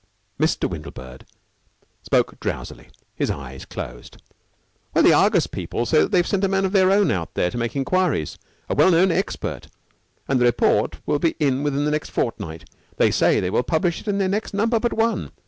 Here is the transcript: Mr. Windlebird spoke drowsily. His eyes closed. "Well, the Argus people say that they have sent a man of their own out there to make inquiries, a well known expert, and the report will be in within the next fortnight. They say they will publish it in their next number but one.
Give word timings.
Mr. 0.39 0.67
Windlebird 0.67 1.27
spoke 2.01 2.39
drowsily. 2.39 2.87
His 3.15 3.29
eyes 3.29 3.65
closed. 3.65 4.19
"Well, 4.95 5.03
the 5.03 5.13
Argus 5.13 5.45
people 5.45 5.85
say 5.85 6.01
that 6.01 6.11
they 6.11 6.17
have 6.17 6.25
sent 6.25 6.43
a 6.43 6.47
man 6.47 6.65
of 6.65 6.71
their 6.71 6.89
own 6.89 7.11
out 7.11 7.35
there 7.35 7.51
to 7.51 7.57
make 7.59 7.75
inquiries, 7.75 8.39
a 8.67 8.73
well 8.73 8.89
known 8.89 9.11
expert, 9.11 9.67
and 10.27 10.39
the 10.41 10.45
report 10.45 10.99
will 11.05 11.19
be 11.19 11.35
in 11.39 11.61
within 11.61 11.85
the 11.85 11.91
next 11.91 12.09
fortnight. 12.09 12.67
They 12.97 13.11
say 13.11 13.39
they 13.39 13.51
will 13.51 13.61
publish 13.61 14.01
it 14.01 14.07
in 14.07 14.17
their 14.17 14.27
next 14.27 14.55
number 14.55 14.79
but 14.79 14.93
one. 14.93 15.33